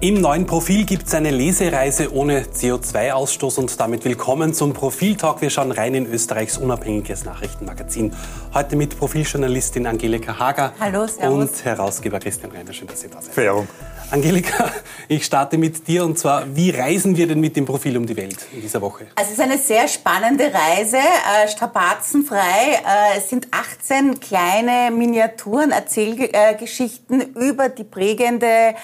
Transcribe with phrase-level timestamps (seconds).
[0.00, 5.40] Im neuen Profil gibt es eine Lesereise ohne CO2-Ausstoß und damit willkommen zum Profiltalk.
[5.40, 8.14] Wir schauen rein in Österreichs unabhängiges Nachrichtenmagazin.
[8.54, 11.50] Heute mit Profiljournalistin Angelika Hager Hallo, servus.
[11.50, 12.72] und Herausgeber Christian Reiner.
[12.72, 13.34] Schön, dass Sie da sind.
[13.34, 13.66] Verehrung.
[14.10, 14.70] Angelika,
[15.08, 18.16] ich starte mit dir und zwar, wie reisen wir denn mit dem Profil um die
[18.16, 19.08] Welt in dieser Woche?
[19.16, 22.38] Also es ist eine sehr spannende Reise, äh, strapazenfrei.
[22.38, 28.76] Äh, es sind 18 kleine Miniaturen, Erzählgeschichten über die prägende,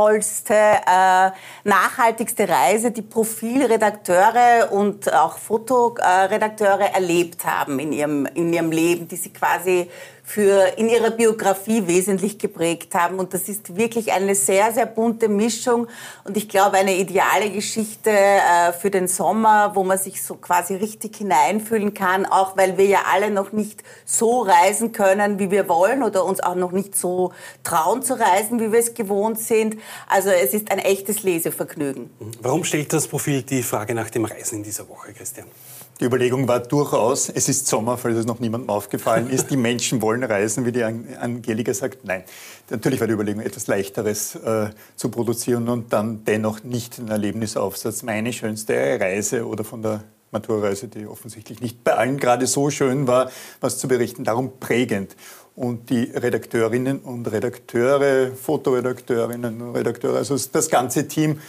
[0.00, 1.30] eindrucksvollste, äh,
[1.64, 9.16] nachhaltigste Reise, die Profilredakteure und auch Fotoredakteure erlebt haben in ihrem, in ihrem Leben, die
[9.16, 9.90] sie quasi
[10.30, 13.18] für in ihrer Biografie wesentlich geprägt haben.
[13.18, 15.88] Und das ist wirklich eine sehr, sehr bunte Mischung.
[16.22, 20.76] Und ich glaube, eine ideale Geschichte äh, für den Sommer, wo man sich so quasi
[20.76, 25.68] richtig hineinfühlen kann, auch weil wir ja alle noch nicht so reisen können, wie wir
[25.68, 27.32] wollen oder uns auch noch nicht so
[27.64, 29.78] trauen zu reisen, wie wir es gewohnt sind.
[30.06, 32.08] Also es ist ein echtes Lesevergnügen.
[32.40, 35.48] Warum stellt das Profil die Frage nach dem Reisen in dieser Woche, Christian?
[36.00, 40.00] Die Überlegung war durchaus, es ist Sommer, falls es noch niemandem aufgefallen ist, die Menschen
[40.02, 42.06] wollen reisen, wie die Angelika sagt.
[42.06, 42.24] Nein,
[42.70, 48.02] natürlich war die Überlegung, etwas Leichteres äh, zu produzieren und dann dennoch nicht ein Erlebnisaufsatz.
[48.02, 53.06] Meine schönste Reise oder von der Maturreise, die offensichtlich nicht bei allen gerade so schön
[53.06, 55.16] war, was zu berichten, darum prägend.
[55.54, 61.40] Und die Redakteurinnen und Redakteure, Fotoredakteurinnen und Redakteure, also das ganze Team,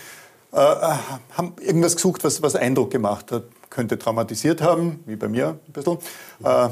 [0.52, 5.58] äh, haben irgendwas gesucht, was, was Eindruck gemacht hat könnte traumatisiert haben, wie bei mir
[5.68, 5.98] ein bisschen.
[6.44, 6.70] Äh,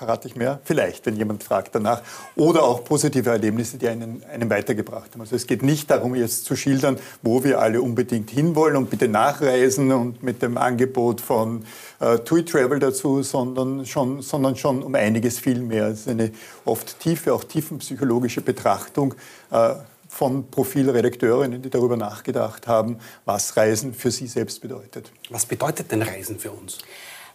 [0.00, 0.60] verrate ich mehr?
[0.64, 2.00] Vielleicht, wenn jemand fragt danach.
[2.34, 5.20] Oder auch positive Erlebnisse, die einen, einen weitergebracht haben.
[5.20, 9.08] Also es geht nicht darum, jetzt zu schildern, wo wir alle unbedingt hinwollen und bitte
[9.08, 11.66] nachreisen und mit dem Angebot von
[11.98, 15.88] äh, TUI Travel dazu, sondern schon, sondern schon um einiges viel mehr.
[15.88, 16.30] Es ist eine
[16.64, 19.14] oft tiefe, auch tiefenpsychologische Betrachtung
[19.50, 19.74] äh,
[20.10, 25.12] von Profilredakteurinnen, die darüber nachgedacht haben, was Reisen für sie selbst bedeutet.
[25.30, 26.78] Was bedeutet denn Reisen für uns?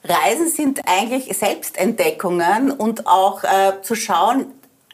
[0.04, 4.48] Reisen sind eigentlich Selbstentdeckungen und auch äh, zu schauen,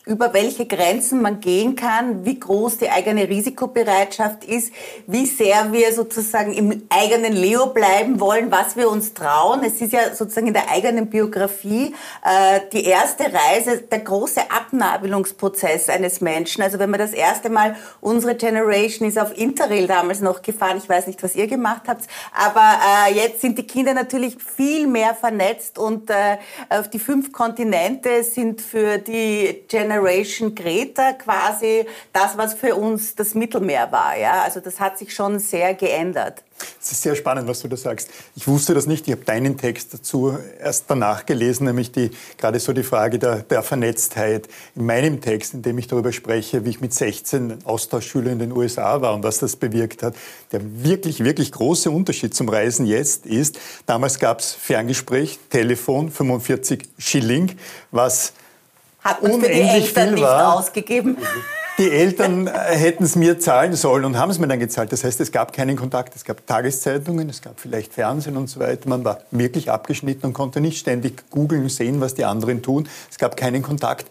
[0.05, 4.73] über welche Grenzen man gehen kann, wie groß die eigene Risikobereitschaft ist,
[5.05, 9.63] wie sehr wir sozusagen im eigenen Leo bleiben wollen, was wir uns trauen.
[9.63, 11.93] Es ist ja sozusagen in der eigenen Biografie
[12.25, 16.63] äh, die erste Reise, der große Abnabelungsprozess eines Menschen.
[16.63, 20.89] Also wenn man das erste Mal, unsere Generation ist auf Interrail damals noch gefahren, ich
[20.89, 25.13] weiß nicht, was ihr gemacht habt, aber äh, jetzt sind die Kinder natürlich viel mehr
[25.13, 26.37] vernetzt und äh,
[26.69, 33.15] auf die fünf Kontinente sind für die Generation Generation Greta quasi das, was für uns
[33.15, 34.17] das Mittelmeer war.
[34.17, 34.43] Ja?
[34.43, 36.43] Also das hat sich schon sehr geändert.
[36.79, 38.09] Es ist sehr spannend, was du da sagst.
[38.35, 39.07] Ich wusste das nicht.
[39.07, 43.37] Ich habe deinen Text dazu erst danach gelesen, nämlich die, gerade so die Frage der,
[43.37, 44.47] der Vernetztheit.
[44.75, 48.51] In meinem Text, in dem ich darüber spreche, wie ich mit 16 Austauschschüler in den
[48.51, 50.15] USA war und was das bewirkt hat.
[50.51, 56.83] Der wirklich, wirklich große Unterschied zum Reisen jetzt ist, damals gab es Ferngespräch, Telefon, 45
[56.99, 57.55] Schilling,
[57.89, 58.33] was
[59.01, 60.57] hat man für die Eltern nicht war.
[60.57, 61.17] ausgegeben?
[61.77, 64.91] Die Eltern äh, hätten es mir zahlen sollen und haben es mir dann gezahlt.
[64.91, 66.15] Das heißt, es gab keinen Kontakt.
[66.15, 68.87] Es gab Tageszeitungen, es gab vielleicht Fernsehen und so weiter.
[68.87, 72.87] Man war wirklich abgeschnitten und konnte nicht ständig googeln, sehen, was die anderen tun.
[73.09, 74.05] Es gab keinen Kontakt.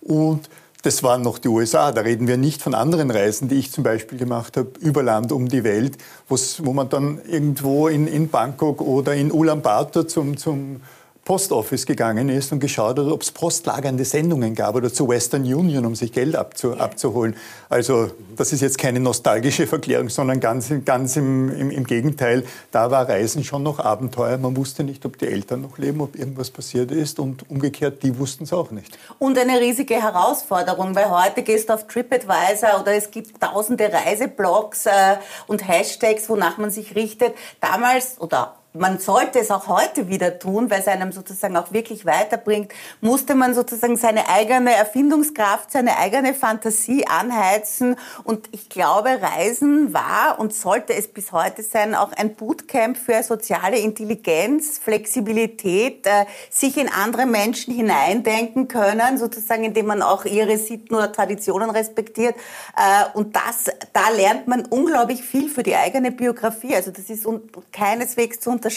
[0.00, 0.48] Und
[0.82, 1.90] das waren noch die USA.
[1.90, 5.32] Da reden wir nicht von anderen Reisen, die ich zum Beispiel gemacht habe, über Land
[5.32, 10.82] um die Welt, wo man dann irgendwo in, in Bangkok oder in Ulaanbaatar zum, zum
[11.28, 15.42] Post Office gegangen ist und geschaut hat, ob es postlagernde Sendungen gab oder zu Western
[15.42, 17.36] Union, um sich Geld abzu, abzuholen.
[17.68, 22.44] Also das ist jetzt keine nostalgische Verklärung, sondern ganz, ganz im, im, im, Gegenteil.
[22.70, 24.38] Da war Reisen schon noch Abenteuer.
[24.38, 28.18] Man wusste nicht, ob die Eltern noch leben, ob irgendwas passiert ist und umgekehrt, die
[28.18, 28.98] wussten es auch nicht.
[29.18, 34.86] Und eine riesige Herausforderung, weil heute gehst du auf TripAdvisor oder es gibt tausende Reiseblogs
[34.86, 37.34] äh, und Hashtags, wonach man sich richtet.
[37.60, 42.06] Damals oder man sollte es auch heute wieder tun, weil es einem sozusagen auch wirklich
[42.06, 47.96] weiterbringt, musste man sozusagen seine eigene Erfindungskraft, seine eigene Fantasie anheizen.
[48.24, 53.22] Und ich glaube, Reisen war und sollte es bis heute sein, auch ein Bootcamp für
[53.22, 60.56] soziale Intelligenz, Flexibilität, äh, sich in andere Menschen hineindenken können, sozusagen, indem man auch ihre
[60.58, 62.34] Sitten oder Traditionen respektiert.
[62.76, 66.74] Äh, und das, da lernt man unglaublich viel für die eigene Biografie.
[66.74, 67.26] Also das ist
[67.72, 68.67] keineswegs zu unterschätzen.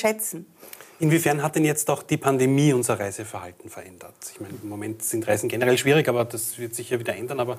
[1.00, 4.14] Inwiefern hat denn jetzt auch die Pandemie unser Reiseverhalten verändert?
[4.34, 7.40] Ich meine, im Moment sind Reisen generell schwierig, aber das wird sich ja wieder ändern.
[7.40, 7.58] Aber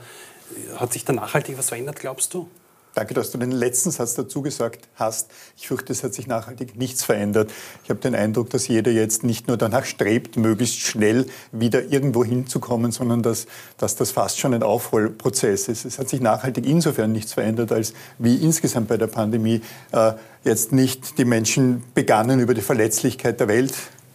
[0.77, 2.49] hat sich da nachhaltig was verändert, glaubst du?
[2.95, 5.31] Danke, dass du den letzten Satz dazu gesagt hast.
[5.57, 7.51] Ich fürchte, es hat sich nachhaltig nichts verändert.
[7.85, 12.23] Ich habe den Eindruck, dass jeder jetzt nicht nur danach strebt, möglichst schnell wieder irgendwo
[12.23, 13.47] hinzukommen, sondern dass,
[13.79, 15.87] dass das fast schon ein Aufholprozess ist.
[15.87, 19.63] Es hat sich nachhaltig insofern nichts verändert, als wie insgesamt bei der Pandemie
[19.93, 20.13] äh,
[20.45, 23.73] jetzt nicht die Menschen begannen, über die Verletzlichkeit der Welt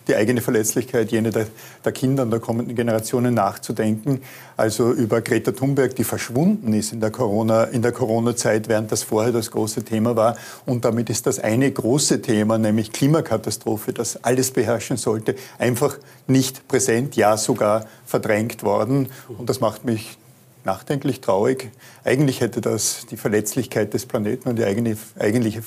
[0.08, 1.48] die eigene Verletzlichkeit, jene der,
[1.84, 4.22] der Kinder und der kommenden Generationen nachzudenken.
[4.56, 9.04] Also über Greta Thunberg, die verschwunden ist in der Corona, in der Corona-Zeit, während das
[9.04, 10.38] vorher das große Thema war.
[10.66, 16.68] Und damit ist das eine große Thema, nämlich Klimakatastrophe, das alles beherrschen sollte, einfach nicht
[16.68, 19.10] präsent, ja sogar verdrängt worden.
[19.38, 20.18] Und das macht mich
[20.68, 21.72] nachdenklich, traurig.
[22.04, 25.62] Eigentlich hätte das die Verletzlichkeit des Planeten und die eigene, eigentliche,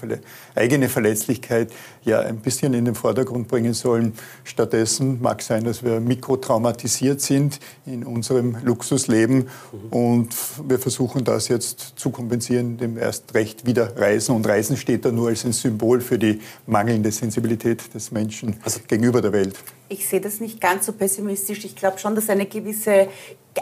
[0.54, 1.72] eigene Verletzlichkeit
[2.04, 4.12] ja ein bisschen in den Vordergrund bringen sollen.
[4.44, 9.48] Stattdessen mag sein, dass wir mikrotraumatisiert sind in unserem Luxusleben
[9.90, 10.36] und
[10.68, 14.36] wir versuchen das jetzt zu kompensieren, indem wir erst recht wieder reisen.
[14.36, 18.80] Und Reisen steht da nur als ein Symbol für die mangelnde Sensibilität des Menschen also,
[18.86, 19.58] gegenüber der Welt.
[19.88, 21.64] Ich sehe das nicht ganz so pessimistisch.
[21.64, 23.08] Ich glaube schon, dass eine gewisse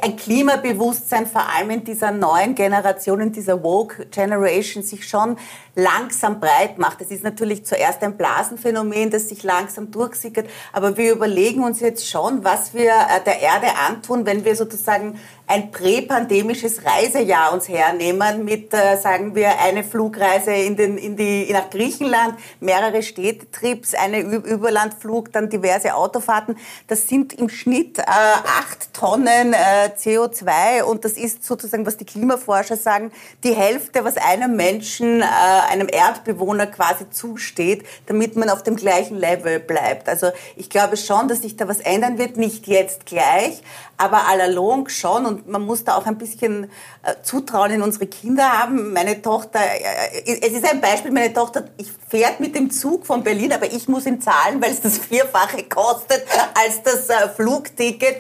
[0.03, 5.37] ein Klimabewusstsein vor allem in dieser neuen Generation, in dieser Woke Generation sich schon
[5.75, 7.01] langsam breit macht.
[7.01, 12.09] Es ist natürlich zuerst ein Blasenphänomen, das sich langsam durchsickert, aber wir überlegen uns jetzt
[12.09, 18.45] schon, was wir äh, der Erde antun, wenn wir sozusagen ein präpandemisches Reisejahr uns hernehmen
[18.45, 24.21] mit, äh, sagen wir, eine Flugreise in den, in die, nach Griechenland, mehrere Städtetrips, eine
[24.21, 26.59] Überlandflug, dann diverse Autofahrten.
[26.87, 32.05] Das sind im Schnitt äh, acht Tonnen äh, CO2 und das ist sozusagen, was die
[32.05, 33.11] Klimaforscher sagen,
[33.43, 35.25] die Hälfte, was einem Menschen, äh,
[35.71, 40.11] einem Erdbewohner quasi zusteht, damit man auf dem gleichen Level bleibt.
[40.11, 43.63] Also ich glaube schon, dass sich da was ändern wird, nicht jetzt gleich,
[43.97, 46.65] aber allalong schon und man muss da auch ein bisschen
[47.03, 48.93] äh, Zutrauen in unsere Kinder haben.
[48.93, 53.07] Meine Tochter, äh, äh, es ist ein Beispiel, meine Tochter ich fährt mit dem Zug
[53.07, 56.25] von Berlin, aber ich muss ihn zahlen, weil es das Vierfache kostet
[56.55, 58.17] als das Flugticket.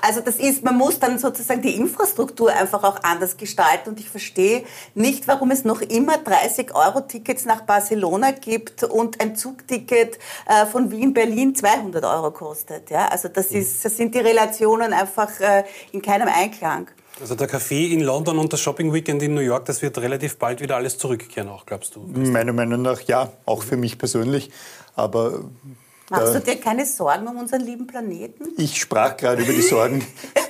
[0.00, 4.08] Also das ist, man muss dann sozusagen die Infrastruktur einfach auch anders gestalten und ich
[4.08, 4.64] verstehe
[4.94, 10.18] nicht, warum es noch immer 30 Euro Tickets nach Barcelona gibt und ein Zugticket
[10.70, 12.90] von Wien Berlin 200 Euro kostet.
[12.90, 15.32] Ja, also das ist, das sind die Relationen einfach
[15.90, 16.45] in keinem Einklang.
[17.20, 20.38] Also der Café in London und das Shopping Weekend in New York, das wird relativ
[20.38, 22.00] bald wieder alles zurückkehren, auch glaubst du?
[22.00, 24.50] Meiner Meinung nach ja, auch für mich persönlich.
[24.94, 25.44] Aber
[26.10, 28.44] Machst du dir keine Sorgen um unseren lieben Planeten?
[28.58, 30.06] Ich sprach gerade über die Sorgen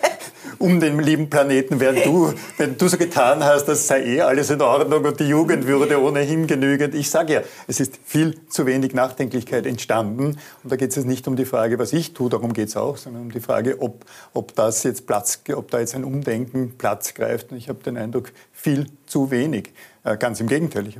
[0.59, 4.51] um den lieben Planeten, während du, wenn du so getan hast, das sei eh alles
[4.51, 6.95] in Ordnung und die Jugend würde ohnehin genügend.
[6.95, 10.39] Ich sage ja, es ist viel zu wenig Nachdenklichkeit entstanden.
[10.63, 12.77] Und da geht es jetzt nicht um die Frage, was ich tue, darum geht es
[12.77, 16.77] auch, sondern um die Frage, ob, ob das jetzt Platz, ob da jetzt ein Umdenken
[16.79, 17.53] Platz greift.
[17.53, 19.73] Und ich habe den Eindruck, viel zu wenig.
[20.05, 20.87] Äh, ganz im Gegenteil.
[20.87, 20.97] Ich,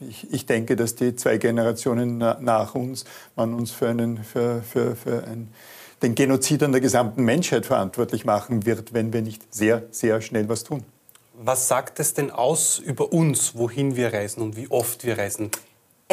[0.00, 3.04] ich, ich, denke, dass die zwei Generationen nach uns,
[3.36, 5.48] man uns für, einen, für, für, für ein
[6.02, 10.48] den Genozid an der gesamten Menschheit verantwortlich machen wird, wenn wir nicht sehr, sehr schnell
[10.48, 10.84] was tun.
[11.34, 15.50] Was sagt es denn aus über uns, wohin wir reisen und wie oft wir reisen?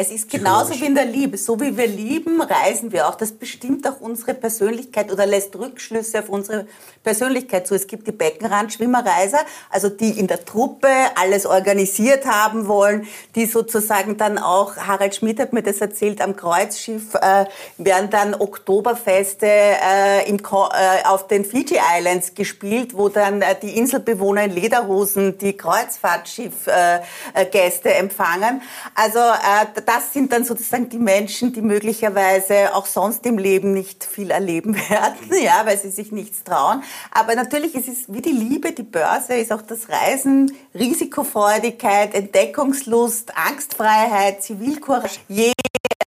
[0.00, 1.36] Es ist genauso wie in der Liebe.
[1.36, 3.16] So wie wir lieben, reisen wir auch.
[3.16, 6.66] Das bestimmt auch unsere Persönlichkeit oder lässt Rückschlüsse auf unsere
[7.04, 7.74] Persönlichkeit zu.
[7.74, 14.16] Es gibt die Beckenrandschwimmerreiser, also die in der Truppe alles organisiert haben wollen, die sozusagen
[14.16, 17.44] dann auch, Harald Schmidt hat mir das erzählt, am Kreuzschiff äh,
[17.76, 23.76] werden dann Oktoberfeste äh, im, äh, auf den Fiji Islands gespielt, wo dann äh, die
[23.76, 28.62] Inselbewohner in Lederhosen die Kreuzfahrtschiffgäste empfangen.
[28.94, 34.04] Also äh, das sind dann sozusagen die Menschen, die möglicherweise auch sonst im Leben nicht
[34.04, 36.84] viel erleben werden, ja, weil sie sich nichts trauen.
[37.10, 43.36] Aber natürlich ist es wie die Liebe, die Börse ist auch das Reisen, Risikofreudigkeit, Entdeckungslust,
[43.36, 45.18] Angstfreiheit, Zivilcourage.
[45.26, 45.50] Je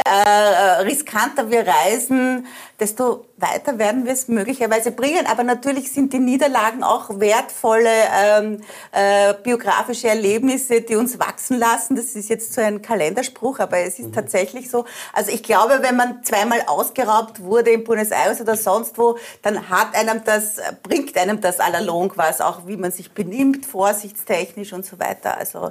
[0.10, 2.48] äh, riskanter wir reisen,
[2.80, 5.26] desto weiter werden wir es möglicherweise bringen.
[5.28, 8.62] Aber natürlich sind die Niederlagen auch wertvolle ähm,
[8.92, 11.96] äh, biografische Erlebnisse, die uns wachsen lassen.
[11.96, 14.14] Das ist jetzt so ein Kalenderspruch, aber es ist mhm.
[14.14, 14.86] tatsächlich so.
[15.14, 19.70] Also ich glaube, wenn man zweimal ausgeraubt wurde in Buenos Aires oder sonst wo, dann
[19.70, 24.86] hat einem das, bringt einem das allalong was, auch wie man sich benimmt, vorsichtstechnisch und
[24.86, 25.38] so weiter.
[25.38, 25.70] Also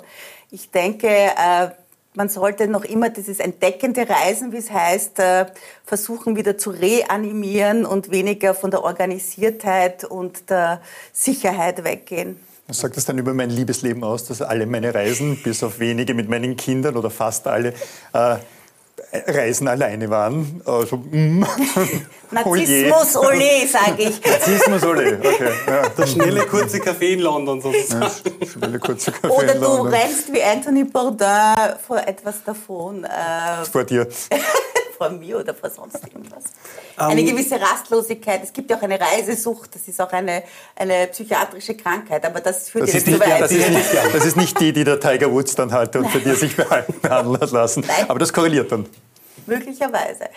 [0.50, 1.68] ich denke, äh,
[2.18, 5.46] man sollte noch immer dieses entdeckende Reisen, wie es heißt, äh,
[5.84, 10.82] versuchen wieder zu reanimieren und weniger von der Organisiertheit und der
[11.12, 12.36] Sicherheit weggehen.
[12.66, 16.12] Was sagt das dann über mein Liebesleben aus, dass alle meine Reisen, bis auf wenige
[16.12, 17.72] mit meinen Kindern oder fast alle,
[18.12, 18.36] äh,
[19.26, 20.62] Reisen alleine waren.
[20.64, 21.40] Also, mm.
[22.30, 24.20] Narzissmus oh Ole, sage ich.
[24.24, 25.50] Narzissmus Ole, okay.
[25.66, 25.88] Ja.
[25.88, 28.02] Der schnelle kurze Kaffee in London sozusagen.
[28.02, 29.88] Ja, schnelle kurze Kaffee Oder in du London.
[29.88, 33.04] rennst wie Anthony Bourdain vor etwas davon.
[33.04, 34.06] Äh, Vor dir.
[34.98, 36.44] vor mir oder vor sonst irgendwas.
[36.96, 38.42] Eine gewisse Rastlosigkeit.
[38.42, 40.42] Es gibt ja auch eine Reisesucht, das ist auch eine,
[40.74, 43.40] eine psychiatrische Krankheit, aber das führt Das jetzt ist, zu nicht, weit.
[43.40, 46.18] das, ist nicht, das ist nicht die, die der Tiger Woods dann halt und für
[46.18, 47.84] die er sich behalten behandeln hat lassen.
[47.86, 48.06] Nein.
[48.08, 48.86] Aber das korreliert dann.
[49.46, 50.28] Möglicherweise.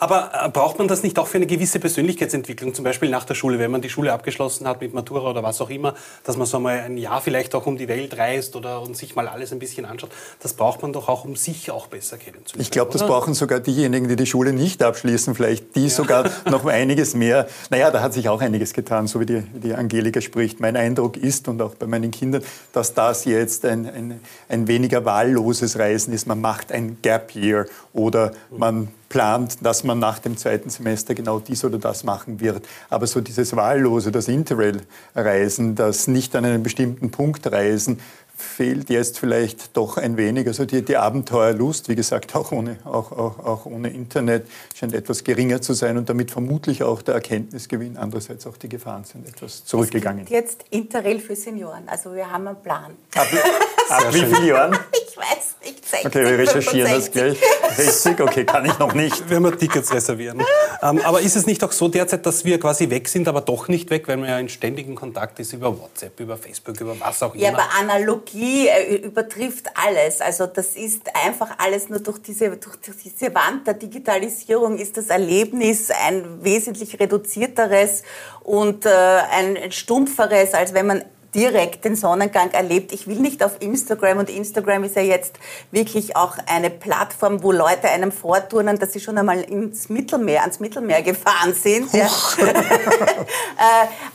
[0.00, 3.34] Aber äh, braucht man das nicht auch für eine gewisse Persönlichkeitsentwicklung, zum Beispiel nach der
[3.34, 6.46] Schule, wenn man die Schule abgeschlossen hat mit Matura oder was auch immer, dass man
[6.46, 9.52] so mal ein Jahr vielleicht auch um die Welt reist oder und sich mal alles
[9.52, 10.10] ein bisschen anschaut.
[10.40, 12.62] Das braucht man doch auch, um sich auch besser kennenzulernen.
[12.62, 16.64] Ich glaube, das brauchen sogar diejenigen, die die Schule nicht abschließen, vielleicht die sogar noch
[16.64, 17.48] einiges mehr.
[17.70, 20.60] Naja, da hat sich auch einiges getan, so wie die, die Angelika spricht.
[20.60, 25.04] Mein Eindruck ist, und auch bei meinen Kindern, dass das jetzt ein, ein, ein weniger
[25.04, 26.28] wahlloses Reisen ist.
[26.28, 31.38] Man macht ein Gap Year oder man plant, dass man nach dem zweiten Semester genau
[31.40, 32.66] dies oder das machen wird.
[32.90, 38.00] Aber so dieses Wahllose, das Interrail-Reisen, das nicht an einen bestimmten Punkt reisen,
[38.38, 40.46] fehlt jetzt vielleicht doch ein wenig.
[40.46, 45.24] Also die, die Abenteuerlust, wie gesagt, auch ohne, auch, auch, auch ohne Internet, scheint etwas
[45.24, 47.96] geringer zu sein und damit vermutlich auch der Erkenntnisgewinn.
[47.96, 50.26] Andererseits auch die Gefahren sind etwas zurückgegangen.
[50.28, 52.92] Jetzt Interrail für Senioren, also wir haben einen Plan.
[53.90, 54.78] Ab, wie viele Jahren?
[54.92, 57.12] Ich weiß nicht, 60, Okay, wir recherchieren das 65.
[57.12, 57.76] gleich.
[57.76, 59.28] 60, okay, kann ich noch nicht.
[59.30, 60.42] wenn wir Tickets reservieren.
[60.82, 63.68] ähm, aber ist es nicht auch so derzeit, dass wir quasi weg sind, aber doch
[63.68, 67.22] nicht weg, weil man ja in ständigem Kontakt ist über WhatsApp, über Facebook, über was
[67.22, 67.58] auch Ja, immer?
[67.60, 70.20] aber Analogie äh, übertrifft alles.
[70.20, 75.06] Also das ist einfach alles nur durch diese, durch diese Wand der Digitalisierung ist das
[75.06, 78.02] Erlebnis ein wesentlich reduzierteres
[78.42, 81.04] und äh, ein stumpferes, als wenn man
[81.34, 82.92] direkt den Sonnengang erlebt.
[82.92, 85.36] Ich will nicht auf Instagram und Instagram ist ja jetzt
[85.70, 90.60] wirklich auch eine Plattform, wo Leute einem vorturnen, dass sie schon einmal ins Mittelmeer, ans
[90.60, 91.92] Mittelmeer gefahren sind.
[91.92, 92.06] Ja.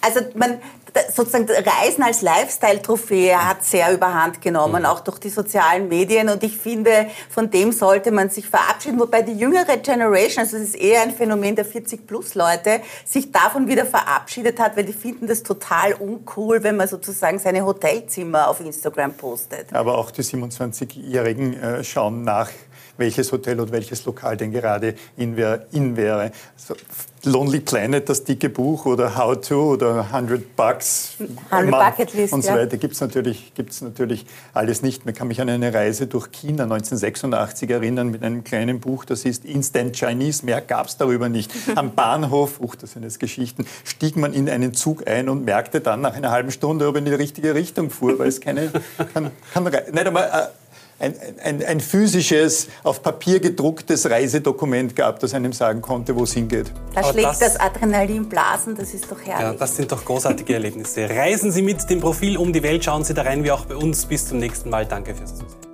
[0.04, 0.60] Also man
[1.14, 6.30] sozusagen Reisen als Lifestyle-Trophäe hat sehr überhand genommen, auch durch die sozialen Medien.
[6.30, 9.00] Und ich finde, von dem sollte man sich verabschieden.
[9.00, 13.86] Wobei die jüngere Generation, also es ist eher ein Phänomen der 40-plus-Leute, sich davon wieder
[13.86, 19.14] verabschiedet hat, weil die finden das total uncool, wenn man sozusagen seine Hotelzimmer auf Instagram
[19.14, 19.74] postet.
[19.74, 22.50] Aber auch die 27-Jährigen äh, schauen nach,
[22.98, 26.32] welches Hotel und welches Lokal denn gerade in, wär, in wäre.
[26.56, 26.76] So,
[27.26, 31.16] Lonely Planet, das dicke Buch oder How to oder 100 Bucks
[31.50, 32.58] 100 month Bucket List, und so ja.
[32.58, 35.06] weiter gibt es natürlich, gibt's natürlich alles nicht.
[35.06, 39.24] Man kann mich an eine Reise durch China 1986 erinnern mit einem kleinen Buch, das
[39.24, 40.46] ist Instant Chinese.
[40.46, 41.52] Mehr gab es darüber nicht.
[41.76, 45.80] Am Bahnhof, uch, das sind jetzt Geschichten, stieg man in einen Zug ein und merkte
[45.80, 48.70] dann nach einer halben Stunde, ob er in die richtige Richtung fuhr, weil es keine,
[49.14, 50.64] kann, kann, nicht einmal äh,
[51.04, 56.34] ein, ein, ein physisches, auf Papier gedrucktes Reisedokument gab, das einem sagen konnte, wo es
[56.34, 56.72] hingeht.
[56.94, 59.60] Da Aber schlägt das- das, Adrenalin blasen, das ist doch Ja, herrlich.
[59.60, 61.10] das sind doch großartige Erlebnisse.
[61.10, 63.76] Reisen Sie mit dem Profil um die Welt, schauen Sie da rein, wie auch bei
[63.76, 64.06] uns.
[64.06, 64.86] Bis zum nächsten Mal.
[64.86, 65.73] Danke fürs Zusehen.